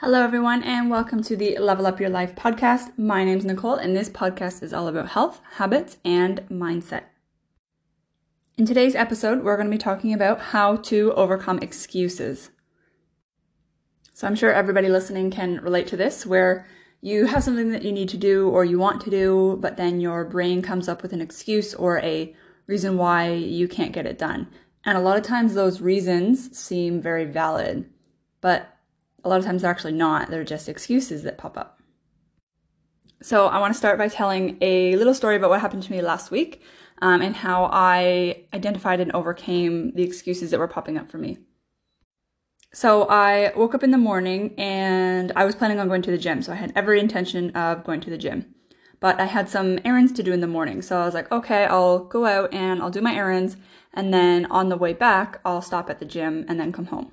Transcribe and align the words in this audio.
Hello, 0.00 0.22
everyone, 0.22 0.62
and 0.62 0.88
welcome 0.88 1.24
to 1.24 1.34
the 1.34 1.58
Level 1.58 1.84
Up 1.84 1.98
Your 1.98 2.08
Life 2.08 2.36
podcast. 2.36 2.96
My 2.96 3.24
name's 3.24 3.44
Nicole, 3.44 3.74
and 3.74 3.96
this 3.96 4.08
podcast 4.08 4.62
is 4.62 4.72
all 4.72 4.86
about 4.86 5.08
health, 5.08 5.40
habits, 5.54 5.96
and 6.04 6.38
mindset. 6.48 7.02
In 8.56 8.64
today's 8.64 8.94
episode, 8.94 9.42
we're 9.42 9.56
going 9.56 9.66
to 9.66 9.76
be 9.76 9.76
talking 9.76 10.14
about 10.14 10.40
how 10.40 10.76
to 10.76 11.12
overcome 11.14 11.58
excuses. 11.58 12.50
So, 14.14 14.28
I'm 14.28 14.36
sure 14.36 14.52
everybody 14.52 14.88
listening 14.88 15.32
can 15.32 15.60
relate 15.62 15.88
to 15.88 15.96
this, 15.96 16.24
where 16.24 16.64
you 17.00 17.26
have 17.26 17.42
something 17.42 17.72
that 17.72 17.82
you 17.82 17.90
need 17.90 18.08
to 18.10 18.16
do 18.16 18.48
or 18.48 18.64
you 18.64 18.78
want 18.78 19.00
to 19.00 19.10
do, 19.10 19.58
but 19.60 19.76
then 19.76 20.00
your 20.00 20.24
brain 20.24 20.62
comes 20.62 20.86
up 20.86 21.02
with 21.02 21.12
an 21.12 21.20
excuse 21.20 21.74
or 21.74 21.98
a 22.02 22.36
reason 22.68 22.98
why 22.98 23.32
you 23.32 23.66
can't 23.66 23.92
get 23.92 24.06
it 24.06 24.16
done. 24.16 24.46
And 24.84 24.96
a 24.96 25.00
lot 25.00 25.18
of 25.18 25.24
times, 25.24 25.54
those 25.54 25.80
reasons 25.80 26.56
seem 26.56 27.02
very 27.02 27.24
valid, 27.24 27.90
but 28.40 28.77
a 29.28 29.30
lot 29.30 29.38
of 29.38 29.44
times 29.44 29.62
they're 29.62 29.70
actually 29.70 29.92
not, 29.92 30.30
they're 30.30 30.42
just 30.42 30.68
excuses 30.68 31.22
that 31.22 31.38
pop 31.38 31.58
up. 31.58 31.80
So, 33.20 33.46
I 33.46 33.58
want 33.58 33.74
to 33.74 33.78
start 33.78 33.98
by 33.98 34.08
telling 34.08 34.56
a 34.60 34.96
little 34.96 35.12
story 35.12 35.36
about 35.36 35.50
what 35.50 35.60
happened 35.60 35.82
to 35.82 35.92
me 35.92 36.00
last 36.00 36.30
week 36.30 36.62
um, 37.02 37.20
and 37.20 37.36
how 37.36 37.68
I 37.72 38.44
identified 38.54 39.00
and 39.00 39.12
overcame 39.12 39.92
the 39.94 40.04
excuses 40.04 40.50
that 40.50 40.58
were 40.58 40.68
popping 40.68 40.96
up 40.96 41.10
for 41.10 41.18
me. 41.18 41.38
So, 42.72 43.08
I 43.08 43.52
woke 43.56 43.74
up 43.74 43.82
in 43.82 43.90
the 43.90 43.98
morning 43.98 44.54
and 44.56 45.32
I 45.34 45.44
was 45.44 45.56
planning 45.56 45.80
on 45.80 45.88
going 45.88 46.02
to 46.02 46.10
the 46.10 46.18
gym. 46.18 46.42
So, 46.42 46.52
I 46.52 46.56
had 46.56 46.72
every 46.76 47.00
intention 47.00 47.50
of 47.50 47.84
going 47.84 48.00
to 48.02 48.10
the 48.10 48.18
gym. 48.18 48.54
But 49.00 49.20
I 49.20 49.26
had 49.26 49.48
some 49.48 49.78
errands 49.84 50.12
to 50.12 50.22
do 50.22 50.32
in 50.32 50.40
the 50.40 50.46
morning. 50.46 50.80
So, 50.80 51.00
I 51.00 51.04
was 51.04 51.14
like, 51.14 51.30
okay, 51.32 51.64
I'll 51.66 52.04
go 52.04 52.24
out 52.24 52.54
and 52.54 52.80
I'll 52.80 52.90
do 52.90 53.02
my 53.02 53.14
errands. 53.14 53.56
And 53.92 54.14
then 54.14 54.46
on 54.46 54.68
the 54.68 54.76
way 54.76 54.92
back, 54.92 55.40
I'll 55.44 55.62
stop 55.62 55.90
at 55.90 55.98
the 55.98 56.04
gym 56.04 56.46
and 56.48 56.58
then 56.58 56.72
come 56.72 56.86
home. 56.86 57.12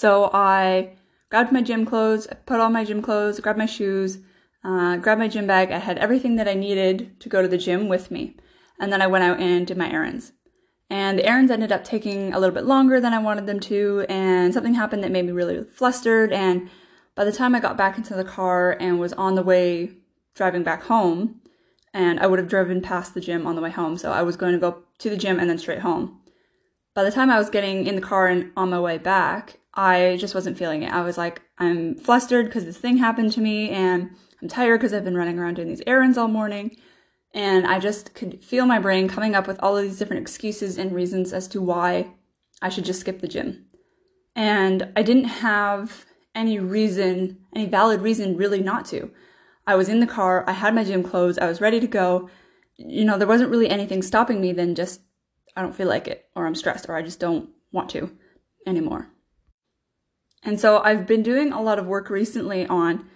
So 0.00 0.30
I 0.32 0.96
grabbed 1.28 1.52
my 1.52 1.60
gym 1.60 1.84
clothes, 1.84 2.26
put 2.46 2.58
on 2.58 2.72
my 2.72 2.86
gym 2.86 3.02
clothes, 3.02 3.38
grabbed 3.38 3.58
my 3.58 3.66
shoes, 3.66 4.20
uh, 4.64 4.96
grabbed 4.96 5.18
my 5.18 5.28
gym 5.28 5.46
bag. 5.46 5.70
I 5.70 5.76
had 5.76 5.98
everything 5.98 6.36
that 6.36 6.48
I 6.48 6.54
needed 6.54 7.20
to 7.20 7.28
go 7.28 7.42
to 7.42 7.48
the 7.48 7.58
gym 7.58 7.86
with 7.86 8.10
me. 8.10 8.38
And 8.78 8.90
then 8.90 9.02
I 9.02 9.06
went 9.06 9.24
out 9.24 9.40
and 9.40 9.66
did 9.66 9.76
my 9.76 9.92
errands. 9.92 10.32
And 10.88 11.18
the 11.18 11.26
errands 11.26 11.50
ended 11.50 11.70
up 11.70 11.84
taking 11.84 12.32
a 12.32 12.38
little 12.38 12.54
bit 12.54 12.64
longer 12.64 12.98
than 12.98 13.12
I 13.12 13.18
wanted 13.18 13.44
them 13.44 13.60
to, 13.60 14.06
and 14.08 14.54
something 14.54 14.72
happened 14.72 15.04
that 15.04 15.10
made 15.10 15.26
me 15.26 15.32
really 15.32 15.64
flustered. 15.64 16.32
And 16.32 16.70
by 17.14 17.26
the 17.26 17.30
time 17.30 17.54
I 17.54 17.60
got 17.60 17.76
back 17.76 17.98
into 17.98 18.14
the 18.14 18.24
car 18.24 18.78
and 18.80 18.98
was 18.98 19.12
on 19.12 19.34
the 19.34 19.42
way 19.42 19.98
driving 20.34 20.62
back 20.62 20.84
home, 20.84 21.42
and 21.92 22.18
I 22.20 22.26
would 22.26 22.38
have 22.38 22.48
driven 22.48 22.80
past 22.80 23.12
the 23.12 23.20
gym 23.20 23.46
on 23.46 23.54
the 23.54 23.60
way 23.60 23.70
home, 23.70 23.98
so 23.98 24.12
I 24.12 24.22
was 24.22 24.38
going 24.38 24.54
to 24.54 24.58
go 24.58 24.82
to 24.96 25.10
the 25.10 25.18
gym 25.18 25.38
and 25.38 25.50
then 25.50 25.58
straight 25.58 25.80
home. 25.80 26.22
By 26.94 27.04
the 27.04 27.12
time 27.12 27.28
I 27.28 27.38
was 27.38 27.50
getting 27.50 27.86
in 27.86 27.96
the 27.96 28.00
car 28.00 28.28
and 28.28 28.50
on 28.56 28.70
my 28.70 28.80
way 28.80 28.96
back, 28.96 29.58
I 29.74 30.16
just 30.18 30.34
wasn't 30.34 30.58
feeling 30.58 30.82
it. 30.82 30.92
I 30.92 31.02
was 31.02 31.16
like, 31.16 31.42
I'm 31.58 31.94
flustered 31.96 32.46
because 32.46 32.64
this 32.64 32.78
thing 32.78 32.96
happened 32.96 33.32
to 33.32 33.40
me 33.40 33.70
and 33.70 34.10
I'm 34.42 34.48
tired 34.48 34.78
because 34.78 34.92
I've 34.92 35.04
been 35.04 35.16
running 35.16 35.38
around 35.38 35.54
doing 35.54 35.68
these 35.68 35.82
errands 35.86 36.18
all 36.18 36.28
morning. 36.28 36.76
And 37.32 37.66
I 37.66 37.78
just 37.78 38.14
could 38.14 38.42
feel 38.42 38.66
my 38.66 38.80
brain 38.80 39.08
coming 39.08 39.36
up 39.36 39.46
with 39.46 39.60
all 39.60 39.76
of 39.76 39.84
these 39.84 39.98
different 39.98 40.22
excuses 40.22 40.78
and 40.78 40.92
reasons 40.92 41.32
as 41.32 41.46
to 41.48 41.62
why 41.62 42.14
I 42.60 42.68
should 42.68 42.84
just 42.84 43.00
skip 43.00 43.20
the 43.20 43.28
gym. 43.28 43.66
And 44.34 44.92
I 44.96 45.02
didn't 45.02 45.24
have 45.24 46.04
any 46.34 46.58
reason, 46.58 47.38
any 47.54 47.66
valid 47.66 48.00
reason 48.00 48.36
really 48.36 48.60
not 48.60 48.84
to. 48.86 49.12
I 49.66 49.76
was 49.76 49.88
in 49.88 50.00
the 50.00 50.06
car, 50.06 50.44
I 50.48 50.52
had 50.52 50.74
my 50.74 50.82
gym 50.82 51.04
clothes, 51.04 51.38
I 51.38 51.46
was 51.46 51.60
ready 51.60 51.78
to 51.78 51.86
go. 51.86 52.28
You 52.76 53.04
know, 53.04 53.18
there 53.18 53.28
wasn't 53.28 53.50
really 53.50 53.68
anything 53.68 54.02
stopping 54.02 54.40
me 54.40 54.52
than 54.52 54.74
just, 54.74 55.02
I 55.56 55.62
don't 55.62 55.74
feel 55.74 55.88
like 55.88 56.08
it, 56.08 56.26
or 56.34 56.46
I'm 56.46 56.54
stressed, 56.54 56.88
or 56.88 56.96
I 56.96 57.02
just 57.02 57.20
don't 57.20 57.50
want 57.70 57.90
to 57.90 58.10
anymore. 58.66 59.10
And 60.42 60.58
so 60.58 60.80
I've 60.82 61.06
been 61.06 61.22
doing 61.22 61.52
a 61.52 61.60
lot 61.60 61.78
of 61.78 61.86
work 61.86 62.08
recently 62.10 62.66
on 62.66 63.08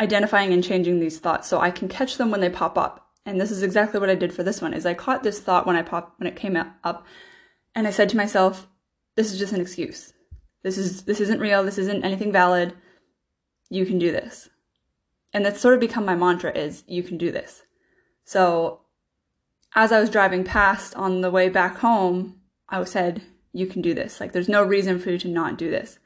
identifying 0.00 0.52
and 0.52 0.64
changing 0.64 0.98
these 0.98 1.18
thoughts 1.18 1.48
so 1.48 1.60
I 1.60 1.70
can 1.70 1.88
catch 1.88 2.16
them 2.16 2.30
when 2.30 2.40
they 2.40 2.50
pop 2.50 2.76
up. 2.76 3.10
And 3.24 3.40
this 3.40 3.52
is 3.52 3.62
exactly 3.62 4.00
what 4.00 4.10
I 4.10 4.16
did 4.16 4.32
for 4.32 4.42
this 4.42 4.60
one 4.60 4.74
is 4.74 4.84
I 4.84 4.94
caught 4.94 5.22
this 5.22 5.38
thought 5.38 5.66
when 5.66 5.76
I 5.76 5.82
pop 5.82 6.14
when 6.16 6.26
it 6.26 6.34
came 6.34 6.56
up 6.56 7.06
and 7.74 7.86
I 7.86 7.90
said 7.90 8.08
to 8.10 8.16
myself, 8.16 8.66
this 9.14 9.32
is 9.32 9.38
just 9.38 9.52
an 9.52 9.60
excuse. 9.60 10.12
This 10.64 10.76
is 10.76 11.04
this 11.04 11.20
isn't 11.20 11.40
real, 11.40 11.62
this 11.62 11.78
isn't 11.78 12.04
anything 12.04 12.32
valid. 12.32 12.74
You 13.70 13.86
can 13.86 13.98
do 13.98 14.10
this. 14.10 14.48
And 15.32 15.46
that's 15.46 15.60
sort 15.60 15.74
of 15.74 15.80
become 15.80 16.04
my 16.04 16.16
mantra 16.16 16.50
is 16.50 16.82
you 16.88 17.02
can 17.04 17.16
do 17.16 17.30
this. 17.30 17.62
So 18.24 18.80
as 19.74 19.92
I 19.92 20.00
was 20.00 20.10
driving 20.10 20.42
past 20.42 20.94
on 20.96 21.20
the 21.20 21.30
way 21.30 21.48
back 21.48 21.78
home, 21.78 22.40
I 22.68 22.82
said, 22.84 23.22
you 23.52 23.66
can 23.66 23.82
do 23.82 23.94
this. 23.94 24.20
Like 24.20 24.32
there's 24.32 24.48
no 24.48 24.62
reason 24.62 24.98
for 24.98 25.10
you 25.10 25.18
to 25.18 25.28
not 25.28 25.56
do 25.56 25.70
this 25.70 25.98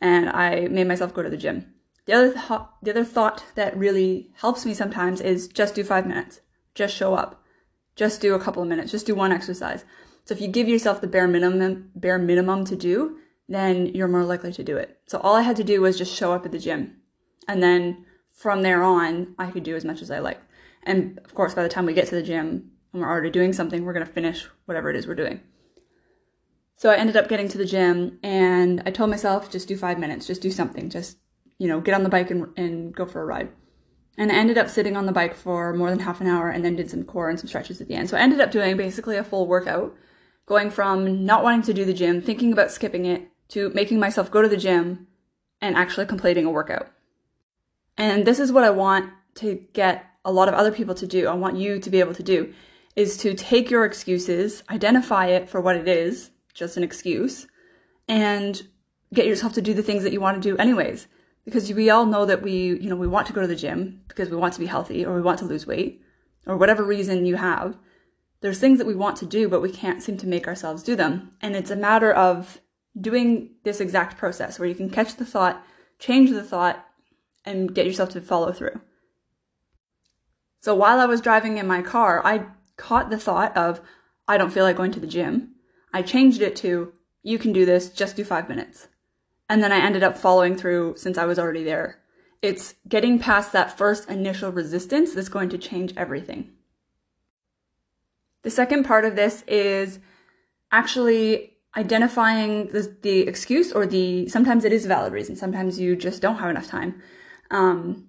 and 0.00 0.28
I 0.30 0.68
made 0.68 0.88
myself 0.88 1.14
go 1.14 1.22
to 1.22 1.30
the 1.30 1.36
gym. 1.36 1.74
The 2.06 2.12
other 2.14 2.32
th- 2.32 2.68
the 2.82 2.90
other 2.90 3.04
thought 3.04 3.44
that 3.54 3.76
really 3.76 4.30
helps 4.34 4.64
me 4.64 4.74
sometimes 4.74 5.20
is 5.20 5.48
just 5.48 5.74
do 5.74 5.84
5 5.84 6.06
minutes. 6.06 6.40
Just 6.74 6.94
show 6.94 7.14
up. 7.14 7.42
Just 7.96 8.20
do 8.20 8.34
a 8.34 8.40
couple 8.40 8.62
of 8.62 8.68
minutes. 8.68 8.90
Just 8.90 9.06
do 9.06 9.14
one 9.14 9.32
exercise. 9.32 9.84
So 10.24 10.34
if 10.34 10.40
you 10.40 10.48
give 10.48 10.68
yourself 10.68 11.00
the 11.00 11.06
bare 11.06 11.28
minimum 11.28 11.90
bare 11.94 12.18
minimum 12.18 12.64
to 12.66 12.76
do, 12.76 13.18
then 13.48 13.86
you're 13.86 14.08
more 14.08 14.24
likely 14.24 14.52
to 14.52 14.64
do 14.64 14.76
it. 14.76 15.00
So 15.06 15.18
all 15.18 15.34
I 15.34 15.42
had 15.42 15.56
to 15.56 15.64
do 15.64 15.80
was 15.80 15.98
just 15.98 16.14
show 16.14 16.32
up 16.32 16.46
at 16.46 16.52
the 16.52 16.58
gym. 16.58 16.96
And 17.48 17.62
then 17.62 18.06
from 18.34 18.62
there 18.62 18.82
on, 18.82 19.34
I 19.38 19.50
could 19.50 19.64
do 19.64 19.76
as 19.76 19.84
much 19.84 20.02
as 20.02 20.10
I 20.10 20.20
like. 20.20 20.40
And 20.84 21.18
of 21.24 21.34
course, 21.34 21.54
by 21.54 21.62
the 21.62 21.68
time 21.68 21.84
we 21.84 21.92
get 21.92 22.06
to 22.08 22.14
the 22.14 22.22
gym 22.22 22.70
and 22.92 23.02
we're 23.02 23.08
already 23.08 23.30
doing 23.30 23.52
something, 23.52 23.84
we're 23.84 23.92
to 23.92 24.06
finish 24.06 24.48
whatever 24.64 24.88
it 24.88 24.96
is 24.96 25.06
we're 25.06 25.14
doing. 25.14 25.40
So 26.80 26.88
I 26.88 26.96
ended 26.96 27.14
up 27.14 27.28
getting 27.28 27.46
to 27.48 27.58
the 27.58 27.66
gym 27.66 28.18
and 28.22 28.82
I 28.86 28.90
told 28.90 29.10
myself, 29.10 29.52
just 29.52 29.68
do 29.68 29.76
five 29.76 29.98
minutes, 29.98 30.26
just 30.26 30.40
do 30.40 30.50
something, 30.50 30.88
just, 30.88 31.18
you 31.58 31.68
know, 31.68 31.78
get 31.78 31.92
on 31.92 32.04
the 32.04 32.08
bike 32.08 32.30
and, 32.30 32.46
and 32.56 32.94
go 32.94 33.04
for 33.04 33.20
a 33.20 33.26
ride. 33.26 33.50
And 34.16 34.32
I 34.32 34.36
ended 34.36 34.56
up 34.56 34.70
sitting 34.70 34.96
on 34.96 35.04
the 35.04 35.12
bike 35.12 35.34
for 35.34 35.74
more 35.74 35.90
than 35.90 35.98
half 35.98 36.22
an 36.22 36.26
hour 36.26 36.48
and 36.48 36.64
then 36.64 36.76
did 36.76 36.88
some 36.88 37.04
core 37.04 37.28
and 37.28 37.38
some 37.38 37.48
stretches 37.48 37.82
at 37.82 37.88
the 37.88 37.96
end. 37.96 38.08
So 38.08 38.16
I 38.16 38.20
ended 38.20 38.40
up 38.40 38.50
doing 38.50 38.78
basically 38.78 39.18
a 39.18 39.22
full 39.22 39.46
workout, 39.46 39.94
going 40.46 40.70
from 40.70 41.26
not 41.26 41.44
wanting 41.44 41.60
to 41.64 41.74
do 41.74 41.84
the 41.84 41.92
gym, 41.92 42.22
thinking 42.22 42.50
about 42.50 42.70
skipping 42.70 43.04
it, 43.04 43.28
to 43.48 43.68
making 43.74 44.00
myself 44.00 44.30
go 44.30 44.40
to 44.40 44.48
the 44.48 44.56
gym 44.56 45.06
and 45.60 45.76
actually 45.76 46.06
completing 46.06 46.46
a 46.46 46.50
workout. 46.50 46.90
And 47.98 48.26
this 48.26 48.40
is 48.40 48.52
what 48.52 48.64
I 48.64 48.70
want 48.70 49.10
to 49.34 49.66
get 49.74 50.06
a 50.24 50.32
lot 50.32 50.48
of 50.48 50.54
other 50.54 50.72
people 50.72 50.94
to 50.94 51.06
do. 51.06 51.28
I 51.28 51.34
want 51.34 51.58
you 51.58 51.78
to 51.78 51.90
be 51.90 52.00
able 52.00 52.14
to 52.14 52.22
do 52.22 52.54
is 52.96 53.18
to 53.18 53.34
take 53.34 53.70
your 53.70 53.84
excuses, 53.84 54.62
identify 54.70 55.26
it 55.26 55.46
for 55.46 55.60
what 55.60 55.76
it 55.76 55.86
is, 55.86 56.30
just 56.54 56.76
an 56.76 56.82
excuse, 56.82 57.46
and 58.08 58.62
get 59.12 59.26
yourself 59.26 59.52
to 59.54 59.62
do 59.62 59.74
the 59.74 59.82
things 59.82 60.02
that 60.02 60.12
you 60.12 60.20
want 60.20 60.40
to 60.40 60.48
do 60.48 60.56
anyways. 60.56 61.06
Because 61.44 61.72
we 61.72 61.90
all 61.90 62.06
know 62.06 62.26
that 62.26 62.42
we, 62.42 62.52
you 62.52 62.88
know, 62.88 62.96
we 62.96 63.08
want 63.08 63.26
to 63.28 63.32
go 63.32 63.40
to 63.40 63.46
the 63.46 63.56
gym 63.56 64.02
because 64.08 64.28
we 64.28 64.36
want 64.36 64.54
to 64.54 64.60
be 64.60 64.66
healthy 64.66 65.04
or 65.04 65.14
we 65.14 65.22
want 65.22 65.38
to 65.38 65.46
lose 65.46 65.66
weight 65.66 66.02
or 66.46 66.56
whatever 66.56 66.84
reason 66.84 67.24
you 67.24 67.36
have. 67.36 67.76
There's 68.40 68.58
things 68.58 68.78
that 68.78 68.86
we 68.86 68.94
want 68.94 69.16
to 69.16 69.26
do, 69.26 69.48
but 69.48 69.62
we 69.62 69.70
can't 69.70 70.02
seem 70.02 70.16
to 70.18 70.26
make 70.26 70.46
ourselves 70.46 70.82
do 70.82 70.94
them. 70.94 71.32
And 71.40 71.56
it's 71.56 71.70
a 71.70 71.76
matter 71.76 72.12
of 72.12 72.60
doing 72.98 73.50
this 73.64 73.80
exact 73.80 74.16
process 74.18 74.58
where 74.58 74.68
you 74.68 74.74
can 74.74 74.90
catch 74.90 75.16
the 75.16 75.24
thought, 75.24 75.64
change 75.98 76.30
the 76.30 76.42
thought, 76.42 76.86
and 77.44 77.74
get 77.74 77.86
yourself 77.86 78.10
to 78.10 78.20
follow 78.20 78.52
through. 78.52 78.80
So 80.60 80.74
while 80.74 81.00
I 81.00 81.06
was 81.06 81.20
driving 81.20 81.56
in 81.56 81.66
my 81.66 81.80
car, 81.80 82.20
I 82.24 82.46
caught 82.76 83.10
the 83.10 83.18
thought 83.18 83.56
of, 83.56 83.80
I 84.28 84.36
don't 84.36 84.52
feel 84.52 84.64
like 84.64 84.76
going 84.76 84.92
to 84.92 85.00
the 85.00 85.06
gym. 85.06 85.54
I 85.92 86.02
changed 86.02 86.40
it 86.40 86.56
to, 86.56 86.92
you 87.22 87.38
can 87.38 87.52
do 87.52 87.66
this, 87.66 87.90
just 87.90 88.16
do 88.16 88.24
five 88.24 88.48
minutes. 88.48 88.88
And 89.48 89.62
then 89.62 89.72
I 89.72 89.78
ended 89.78 90.02
up 90.02 90.16
following 90.16 90.56
through 90.56 90.94
since 90.96 91.18
I 91.18 91.24
was 91.24 91.38
already 91.38 91.64
there. 91.64 91.98
It's 92.40 92.74
getting 92.88 93.18
past 93.18 93.52
that 93.52 93.76
first 93.76 94.08
initial 94.08 94.50
resistance 94.52 95.12
that's 95.12 95.28
going 95.28 95.48
to 95.50 95.58
change 95.58 95.92
everything. 95.96 96.52
The 98.42 98.50
second 98.50 98.84
part 98.84 99.04
of 99.04 99.16
this 99.16 99.42
is 99.46 99.98
actually 100.72 101.56
identifying 101.76 102.68
the, 102.68 102.96
the 103.02 103.20
excuse 103.20 103.72
or 103.72 103.86
the, 103.86 104.28
sometimes 104.28 104.64
it 104.64 104.72
is 104.72 104.84
a 104.84 104.88
valid 104.88 105.12
reason, 105.12 105.36
sometimes 105.36 105.78
you 105.78 105.94
just 105.96 106.22
don't 106.22 106.36
have 106.36 106.50
enough 106.50 106.68
time. 106.68 107.02
Um, 107.50 108.08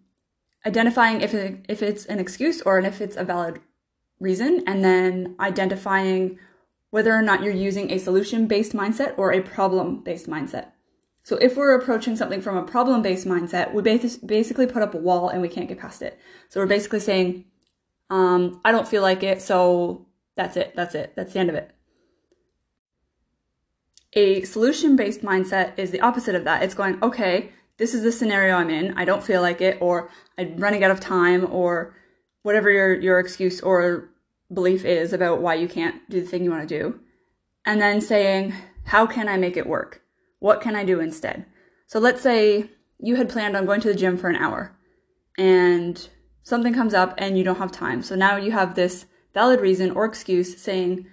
identifying 0.66 1.22
if, 1.22 1.34
it, 1.34 1.66
if 1.68 1.82
it's 1.82 2.06
an 2.06 2.20
excuse 2.20 2.62
or 2.62 2.80
if 2.80 3.02
it's 3.02 3.18
a 3.18 3.24
valid 3.24 3.60
reason, 4.20 4.64
and 4.68 4.84
then 4.84 5.36
identifying 5.40 6.40
whether 6.92 7.14
or 7.14 7.22
not 7.22 7.42
you're 7.42 7.54
using 7.54 7.92
a 7.92 7.98
solution 7.98 8.46
based 8.48 8.74
mindset 8.74 9.18
or 9.18 9.34
a 9.34 9.42
problem 9.42 10.04
based 10.04 10.28
mindset. 10.28 10.68
So 11.24 11.38
if 11.38 11.56
we're 11.56 11.76
approaching 11.76 12.16
something 12.16 12.42
from 12.42 12.58
a 12.58 12.64
problem 12.64 13.02
based 13.02 13.28
mindset, 13.28 13.74
we 13.74 13.82
basically 13.82 14.68
put 14.68 14.84
up 14.84 14.94
a 14.94 14.98
wall 14.98 15.30
and 15.30 15.42
we 15.42 15.50
can't 15.50 15.68
get 15.68 15.80
past 15.80 16.02
it. 16.02 16.20
So 16.50 16.60
we're 16.60 16.68
basically 16.68 17.00
saying, 17.00 17.46
um, 18.10 18.60
I 18.66 18.72
don't 18.72 18.88
feel 18.88 19.02
like 19.02 19.24
it, 19.24 19.42
so 19.42 20.08
that's 20.36 20.58
it, 20.58 20.74
that's 20.76 20.96
it, 20.96 21.14
that's 21.16 21.34
the 21.34 21.40
end 21.40 21.50
of 21.50 21.56
it. 21.56 21.72
A 24.14 24.44
solution 24.44 24.96
based 24.96 25.22
mindset 25.22 25.72
is 25.78 25.92
the 25.92 26.02
opposite 26.02 26.36
of 26.36 26.44
that. 26.44 26.64
It's 26.64 26.74
going, 26.74 27.02
okay, 27.02 27.52
this 27.78 27.94
is 27.94 28.04
the 28.04 28.12
scenario 28.12 28.56
I'm 28.56 28.70
in, 28.70 28.98
I 28.98 29.06
don't 29.06 29.24
feel 29.24 29.42
like 29.42 29.62
it, 29.62 29.78
or 29.80 30.10
I'm 30.38 30.58
running 30.58 30.84
out 30.84 30.92
of 30.92 31.00
time, 31.00 31.48
or 31.50 31.96
whatever 32.42 32.70
your, 32.70 33.00
your 33.00 33.20
excuse 33.20 33.62
or 33.62 34.10
belief 34.54 34.86
is 34.86 35.14
about 35.14 35.42
why 35.42 35.56
you 35.56 35.68
can't 35.68 36.10
do 36.10 36.22
the 36.22 36.28
thing 36.28 36.44
you 36.44 36.52
want 36.52 36.68
to 36.68 36.80
do, 36.80 37.00
and 37.66 37.82
then 37.82 38.02
saying, 38.02 38.54
how 38.86 39.06
can 39.06 39.28
I 39.28 39.38
make 39.38 39.58
it 39.58 39.68
work? 39.68 40.02
What 40.40 40.62
can 40.62 40.76
I 40.76 40.84
do 40.84 41.00
instead? 41.00 41.46
So 41.88 42.00
let's 42.00 42.22
say 42.22 42.70
you 43.00 43.16
had 43.16 43.30
planned 43.30 43.56
on 43.56 43.66
going 43.66 43.82
to 43.82 43.88
the 43.88 43.96
gym 43.96 44.18
for 44.18 44.30
an 44.30 44.36
hour 44.36 44.78
and 45.38 46.10
something 46.44 46.74
comes 46.74 46.94
up 46.94 47.14
and 47.18 47.38
you 47.38 47.44
don't 47.44 47.58
have 47.58 47.72
time. 47.72 48.02
So 48.02 48.16
now 48.16 48.38
you 48.38 48.52
have 48.52 48.76
this 48.76 49.06
valid 49.34 49.62
reason 49.62 49.92
or 49.92 50.06
excuse 50.06 50.62
saying, 50.62 51.06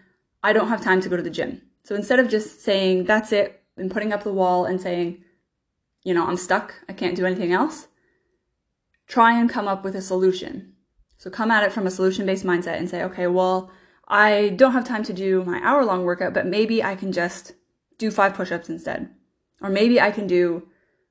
I 0.43 0.53
don't 0.53 0.69
have 0.69 0.83
time 0.83 1.01
to 1.03 1.09
go 1.09 1.17
to 1.17 1.23
the 1.23 1.31
gym. 1.31 1.63
So 1.85 1.95
instead 1.95 2.19
of 2.19 2.29
just 2.29 2.63
saying, 2.63 3.05
that's 3.05 3.33
it, 3.33 3.63
and 3.77 3.91
putting 3.91 4.13
up 4.13 4.25
the 4.25 4.33
wall 4.33 4.65
and 4.65 4.81
saying, 4.81 5.23
you 6.05 6.15
know, 6.15 6.27
I'm 6.27 6.37
stuck, 6.37 6.75
I 6.89 6.93
can't 6.93 7.17
do 7.17 7.27
anything 7.27 7.53
else, 7.53 7.89
try 9.07 9.39
and 9.39 9.49
come 9.49 9.69
up 9.69 9.85
with 9.85 9.95
a 9.95 10.03
solution. 10.03 10.75
So 11.19 11.31
come 11.31 11.51
at 11.51 11.65
it 11.65 11.73
from 11.73 11.87
a 11.87 11.91
solution 11.91 12.25
based 12.27 12.47
mindset 12.47 12.79
and 12.79 12.89
say, 12.89 13.03
okay, 13.03 13.27
well, 13.27 13.71
I 14.07 14.51
don't 14.57 14.73
have 14.73 14.85
time 14.85 15.03
to 15.05 15.13
do 15.13 15.45
my 15.45 15.61
hour 15.63 15.85
long 15.85 16.05
workout, 16.05 16.33
but 16.33 16.47
maybe 16.47 16.83
I 16.83 16.95
can 16.95 17.13
just 17.13 17.53
do 17.99 18.11
five 18.11 18.35
push 18.35 18.51
ups 18.53 18.69
instead. 18.69 19.11
Or 19.61 19.69
maybe 19.69 20.01
I 20.01 20.13
can 20.13 20.27
do 20.27 20.69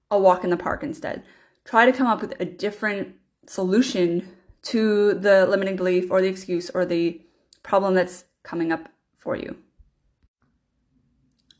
a 0.10 0.18
walk 0.18 0.44
in 0.44 0.50
the 0.50 0.58
park 0.58 0.82
instead. 0.82 1.24
Try 1.66 1.86
to 1.86 1.92
come 1.92 2.08
up 2.08 2.22
with 2.22 2.34
a 2.40 2.46
different 2.46 3.16
solution 3.46 4.30
to 4.64 5.14
the 5.14 5.46
limiting 5.46 5.76
belief 5.76 6.10
or 6.10 6.22
the 6.22 6.28
excuse 6.28 6.70
or 6.70 6.86
the 6.86 7.22
problem 7.62 7.94
that's 7.94 8.24
coming 8.44 8.72
up 8.72 8.90
for 9.18 9.36
you. 9.36 9.58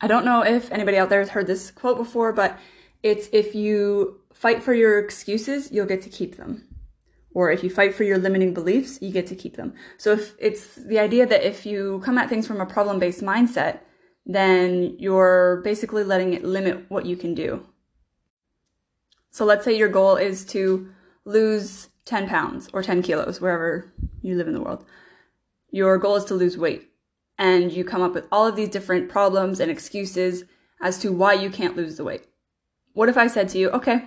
I 0.00 0.06
don't 0.06 0.24
know 0.24 0.42
if 0.42 0.72
anybody 0.72 0.96
out 0.96 1.10
there 1.10 1.20
has 1.20 1.30
heard 1.30 1.46
this 1.46 1.70
quote 1.70 1.98
before, 1.98 2.32
but 2.32 2.58
it's 3.02 3.28
if 3.32 3.54
you 3.54 4.20
fight 4.32 4.62
for 4.62 4.72
your 4.72 4.98
excuses, 4.98 5.70
you'll 5.70 5.86
get 5.86 6.02
to 6.02 6.08
keep 6.08 6.36
them. 6.36 6.67
Or 7.38 7.52
if 7.52 7.62
you 7.62 7.70
fight 7.70 7.94
for 7.94 8.02
your 8.02 8.18
limiting 8.18 8.52
beliefs, 8.52 8.98
you 9.00 9.12
get 9.12 9.28
to 9.28 9.36
keep 9.36 9.54
them. 9.54 9.72
So 9.96 10.10
if 10.10 10.34
it's 10.40 10.74
the 10.74 10.98
idea 10.98 11.24
that 11.24 11.46
if 11.46 11.64
you 11.64 12.02
come 12.04 12.18
at 12.18 12.28
things 12.28 12.48
from 12.48 12.60
a 12.60 12.66
problem 12.66 12.98
based 12.98 13.20
mindset, 13.20 13.78
then 14.26 14.96
you're 14.98 15.60
basically 15.62 16.02
letting 16.02 16.32
it 16.32 16.42
limit 16.42 16.86
what 16.88 17.06
you 17.06 17.16
can 17.16 17.34
do. 17.34 17.64
So 19.30 19.44
let's 19.44 19.64
say 19.64 19.78
your 19.78 19.88
goal 19.88 20.16
is 20.16 20.44
to 20.46 20.88
lose 21.24 21.90
10 22.06 22.28
pounds 22.28 22.70
or 22.72 22.82
10 22.82 23.02
kilos, 23.02 23.40
wherever 23.40 23.92
you 24.20 24.34
live 24.34 24.48
in 24.48 24.54
the 24.54 24.60
world. 24.60 24.84
Your 25.70 25.96
goal 25.96 26.16
is 26.16 26.24
to 26.24 26.34
lose 26.34 26.58
weight. 26.58 26.90
And 27.38 27.70
you 27.70 27.84
come 27.84 28.02
up 28.02 28.14
with 28.14 28.26
all 28.32 28.48
of 28.48 28.56
these 28.56 28.68
different 28.68 29.08
problems 29.08 29.60
and 29.60 29.70
excuses 29.70 30.42
as 30.82 30.98
to 30.98 31.12
why 31.12 31.34
you 31.34 31.50
can't 31.50 31.76
lose 31.76 31.98
the 31.98 32.04
weight. 32.04 32.26
What 32.94 33.08
if 33.08 33.16
I 33.16 33.28
said 33.28 33.48
to 33.50 33.58
you, 33.58 33.70
okay, 33.70 34.06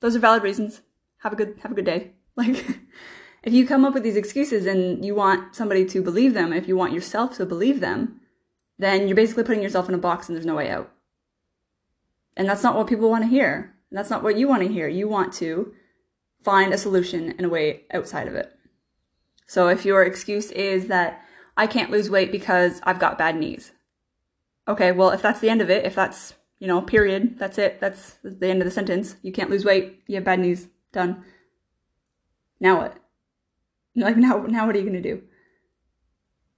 those 0.00 0.16
are 0.16 0.20
valid 0.20 0.42
reasons. 0.42 0.80
Have 1.18 1.34
a 1.34 1.36
good, 1.36 1.58
have 1.62 1.72
a 1.72 1.74
good 1.74 1.84
day. 1.84 2.12
Like, 2.36 2.78
if 3.42 3.52
you 3.52 3.66
come 3.66 3.84
up 3.84 3.92
with 3.92 4.04
these 4.04 4.16
excuses 4.16 4.66
and 4.66 5.04
you 5.04 5.14
want 5.14 5.54
somebody 5.54 5.84
to 5.86 6.02
believe 6.02 6.32
them, 6.32 6.52
if 6.52 6.66
you 6.66 6.76
want 6.76 6.94
yourself 6.94 7.36
to 7.36 7.44
believe 7.44 7.80
them, 7.80 8.20
then 8.78 9.06
you're 9.06 9.16
basically 9.16 9.44
putting 9.44 9.62
yourself 9.62 9.88
in 9.88 9.94
a 9.94 9.98
box 9.98 10.28
and 10.28 10.36
there's 10.36 10.46
no 10.46 10.54
way 10.54 10.70
out. 10.70 10.90
And 12.36 12.48
that's 12.48 12.62
not 12.62 12.76
what 12.76 12.86
people 12.86 13.10
want 13.10 13.24
to 13.24 13.28
hear. 13.28 13.74
That's 13.90 14.10
not 14.10 14.22
what 14.22 14.38
you 14.38 14.48
want 14.48 14.62
to 14.62 14.72
hear. 14.72 14.88
You 14.88 15.08
want 15.08 15.32
to 15.34 15.74
find 16.42 16.72
a 16.72 16.78
solution 16.78 17.34
and 17.36 17.44
a 17.44 17.48
way 17.48 17.82
outside 17.92 18.28
of 18.28 18.34
it. 18.34 18.52
So 19.46 19.68
if 19.68 19.84
your 19.84 20.02
excuse 20.02 20.50
is 20.52 20.86
that 20.86 21.22
I 21.56 21.66
can't 21.66 21.90
lose 21.90 22.10
weight 22.10 22.32
because 22.32 22.80
I've 22.84 22.98
got 22.98 23.18
bad 23.18 23.36
knees. 23.36 23.72
Okay, 24.66 24.92
well, 24.92 25.10
if 25.10 25.20
that's 25.20 25.40
the 25.40 25.50
end 25.50 25.60
of 25.60 25.70
it, 25.70 25.84
if 25.84 25.94
that's, 25.94 26.34
you 26.58 26.66
know, 26.66 26.80
period, 26.80 27.38
that's 27.38 27.58
it, 27.58 27.80
that's 27.80 28.16
the 28.22 28.48
end 28.48 28.62
of 28.62 28.64
the 28.64 28.70
sentence. 28.70 29.16
You 29.22 29.32
can't 29.32 29.50
lose 29.50 29.64
weight, 29.64 30.00
you 30.06 30.14
have 30.14 30.24
bad 30.24 30.40
knees, 30.40 30.68
done. 30.92 31.24
Now 32.62 32.78
what? 32.78 32.96
Like, 33.96 34.16
now, 34.16 34.38
now 34.38 34.66
what 34.66 34.76
are 34.76 34.78
you 34.78 34.88
going 34.88 35.02
to 35.02 35.16
do? 35.16 35.24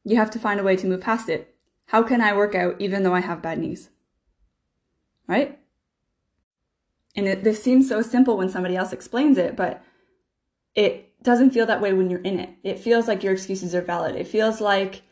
You 0.05 0.17
have 0.17 0.31
to 0.33 0.39
find 0.39 0.61
a 0.61 0.63
way 0.63 0.77
to 0.77 0.87
move 0.87 1.01
past 1.01 1.31
it. 1.31 1.57
How 1.87 2.03
can 2.03 2.21
I 2.21 2.37
work 2.37 2.55
out 2.55 2.77
even 2.79 3.03
though 3.03 3.15
I 3.15 3.21
have 3.21 3.41
bad 3.41 3.59
knees? 3.59 3.89
Right? 5.27 5.59
And 7.17 7.27
it, 7.27 7.43
this 7.43 7.63
seems 7.63 7.89
so 7.89 8.03
simple 8.03 8.37
when 8.37 8.51
somebody 8.51 8.77
else 8.77 8.93
explains 8.93 9.39
it, 9.39 9.57
but 9.57 9.83
it 10.75 11.23
doesn't 11.23 11.53
feel 11.53 11.65
that 11.65 11.81
way 11.81 11.95
when 11.95 12.11
you're 12.11 12.21
in 12.21 12.39
it. 12.39 12.51
It 12.63 12.79
feels 12.79 13.09
like 13.09 13.23
your 13.23 13.33
excuses 13.33 13.75
are 13.75 13.81
valid. 13.81 14.15
It 14.15 14.29
feels 14.29 14.61
like 14.61 15.03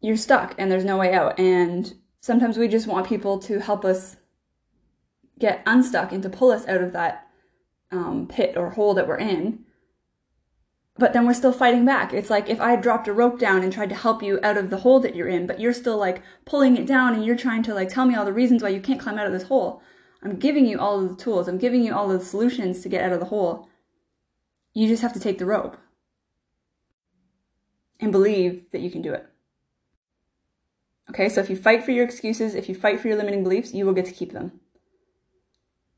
you're 0.00 0.16
stuck 0.16 0.54
and 0.56 0.70
there's 0.70 0.84
no 0.84 0.96
way 0.96 1.12
out. 1.12 1.38
And 1.38 1.94
sometimes 2.20 2.56
we 2.56 2.68
just 2.68 2.86
want 2.86 3.06
people 3.06 3.38
to 3.40 3.60
help 3.60 3.84
us 3.84 4.16
get 5.38 5.62
unstuck 5.66 6.10
and 6.10 6.22
to 6.22 6.30
pull 6.30 6.50
us 6.50 6.66
out 6.66 6.80
of 6.80 6.94
that 6.94 7.25
um, 7.90 8.26
pit 8.28 8.56
or 8.56 8.70
hole 8.70 8.94
that 8.94 9.08
we're 9.08 9.16
in. 9.18 9.64
But 10.98 11.12
then 11.12 11.26
we're 11.26 11.34
still 11.34 11.52
fighting 11.52 11.84
back. 11.84 12.14
It's 12.14 12.30
like 12.30 12.48
if 12.48 12.60
I 12.60 12.74
dropped 12.76 13.06
a 13.06 13.12
rope 13.12 13.38
down 13.38 13.62
and 13.62 13.72
tried 13.72 13.90
to 13.90 13.94
help 13.94 14.22
you 14.22 14.40
out 14.42 14.56
of 14.56 14.70
the 14.70 14.78
hole 14.78 14.98
that 15.00 15.14
you're 15.14 15.28
in, 15.28 15.46
but 15.46 15.60
you're 15.60 15.74
still 15.74 15.98
like 15.98 16.22
pulling 16.46 16.76
it 16.76 16.86
down 16.86 17.14
and 17.14 17.24
you're 17.24 17.36
trying 17.36 17.62
to 17.64 17.74
like 17.74 17.90
tell 17.90 18.06
me 18.06 18.14
all 18.14 18.24
the 18.24 18.32
reasons 18.32 18.62
why 18.62 18.70
you 18.70 18.80
can't 18.80 19.00
climb 19.00 19.18
out 19.18 19.26
of 19.26 19.32
this 19.32 19.44
hole. 19.44 19.82
I'm 20.22 20.38
giving 20.38 20.64
you 20.66 20.78
all 20.78 21.04
of 21.04 21.10
the 21.10 21.22
tools. 21.22 21.48
I'm 21.48 21.58
giving 21.58 21.84
you 21.84 21.94
all 21.94 22.08
the 22.08 22.18
solutions 22.18 22.80
to 22.80 22.88
get 22.88 23.04
out 23.04 23.12
of 23.12 23.20
the 23.20 23.26
hole. 23.26 23.68
You 24.72 24.88
just 24.88 25.02
have 25.02 25.12
to 25.12 25.20
take 25.20 25.38
the 25.38 25.46
rope 25.46 25.76
and 28.00 28.10
believe 28.10 28.70
that 28.72 28.80
you 28.80 28.90
can 28.90 29.02
do 29.02 29.12
it. 29.12 29.26
Okay, 31.10 31.28
so 31.28 31.40
if 31.40 31.48
you 31.48 31.56
fight 31.56 31.84
for 31.84 31.92
your 31.92 32.04
excuses, 32.04 32.54
if 32.54 32.68
you 32.68 32.74
fight 32.74 33.00
for 33.00 33.08
your 33.08 33.16
limiting 33.16 33.42
beliefs, 33.42 33.72
you 33.72 33.86
will 33.86 33.92
get 33.92 34.06
to 34.06 34.12
keep 34.12 34.32
them. 34.32 34.60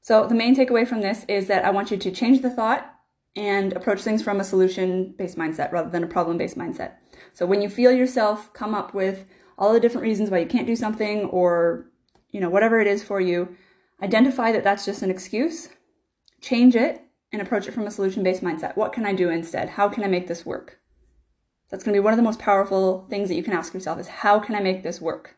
So 0.08 0.26
the 0.26 0.34
main 0.34 0.56
takeaway 0.56 0.88
from 0.88 1.02
this 1.02 1.26
is 1.28 1.48
that 1.48 1.66
I 1.66 1.70
want 1.70 1.90
you 1.90 1.98
to 1.98 2.10
change 2.10 2.40
the 2.40 2.48
thought 2.48 2.94
and 3.36 3.74
approach 3.74 4.00
things 4.00 4.22
from 4.22 4.40
a 4.40 4.44
solution 4.52 5.12
based 5.18 5.36
mindset 5.36 5.70
rather 5.70 5.90
than 5.90 6.02
a 6.02 6.06
problem 6.06 6.38
based 6.38 6.56
mindset. 6.56 6.92
So 7.34 7.44
when 7.44 7.60
you 7.60 7.68
feel 7.68 7.92
yourself 7.92 8.50
come 8.54 8.74
up 8.74 8.94
with 8.94 9.26
all 9.58 9.74
the 9.74 9.80
different 9.80 10.06
reasons 10.06 10.30
why 10.30 10.38
you 10.38 10.46
can't 10.46 10.66
do 10.66 10.76
something 10.76 11.26
or 11.26 11.90
you 12.30 12.40
know 12.40 12.48
whatever 12.48 12.80
it 12.80 12.86
is 12.86 13.04
for 13.04 13.20
you, 13.20 13.54
identify 14.02 14.50
that 14.50 14.64
that's 14.64 14.86
just 14.86 15.02
an 15.02 15.10
excuse, 15.10 15.68
change 16.40 16.74
it 16.74 17.02
and 17.30 17.42
approach 17.42 17.68
it 17.68 17.72
from 17.72 17.86
a 17.86 17.90
solution 17.90 18.22
based 18.22 18.42
mindset. 18.42 18.78
What 18.78 18.94
can 18.94 19.04
I 19.04 19.12
do 19.12 19.28
instead? 19.28 19.68
How 19.68 19.90
can 19.90 20.04
I 20.04 20.08
make 20.08 20.26
this 20.26 20.46
work? 20.46 20.78
That's 21.70 21.84
going 21.84 21.92
to 21.92 22.00
be 22.00 22.02
one 22.02 22.14
of 22.14 22.16
the 22.16 22.22
most 22.22 22.38
powerful 22.38 23.06
things 23.10 23.28
that 23.28 23.34
you 23.34 23.42
can 23.42 23.52
ask 23.52 23.74
yourself 23.74 23.98
is 23.98 24.08
how 24.08 24.38
can 24.38 24.54
I 24.54 24.60
make 24.60 24.82
this 24.82 25.02
work? 25.02 25.36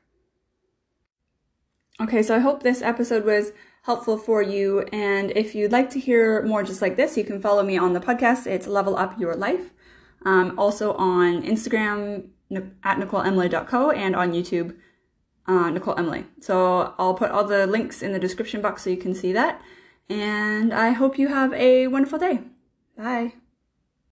Okay, 2.00 2.22
so 2.22 2.36
I 2.36 2.38
hope 2.38 2.62
this 2.62 2.82
episode 2.82 3.24
was 3.24 3.50
helpful 3.82 4.16
for 4.16 4.42
you. 4.42 4.80
And 4.92 5.30
if 5.32 5.54
you'd 5.54 5.72
like 5.72 5.90
to 5.90 6.00
hear 6.00 6.42
more 6.42 6.62
just 6.62 6.82
like 6.82 6.96
this, 6.96 7.16
you 7.16 7.24
can 7.24 7.40
follow 7.40 7.62
me 7.62 7.78
on 7.78 7.92
the 7.92 8.00
podcast. 8.00 8.46
It's 8.46 8.66
Level 8.66 8.96
Up 8.96 9.18
Your 9.18 9.34
Life. 9.34 9.72
Um, 10.24 10.58
also 10.58 10.92
on 10.94 11.42
Instagram 11.42 12.28
at 12.82 12.98
NicoleEmily.co 12.98 13.90
and 13.90 14.14
on 14.14 14.32
YouTube, 14.32 14.76
uh, 15.46 15.70
Nicole 15.70 15.98
Emily. 15.98 16.26
So 16.40 16.94
I'll 16.98 17.14
put 17.14 17.30
all 17.30 17.44
the 17.44 17.66
links 17.66 18.02
in 18.02 18.12
the 18.12 18.18
description 18.18 18.60
box 18.60 18.82
so 18.82 18.90
you 18.90 18.96
can 18.96 19.14
see 19.14 19.32
that. 19.32 19.62
And 20.08 20.74
I 20.74 20.90
hope 20.90 21.18
you 21.18 21.28
have 21.28 21.52
a 21.54 21.86
wonderful 21.86 22.18
day. 22.18 22.40
Bye. 22.96 23.39